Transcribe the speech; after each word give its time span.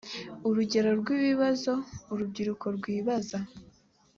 urugero 0.47 0.89
rw’ibibazo 0.99 1.71
urubyiruko 2.11 2.65
rwibaza 2.77 3.37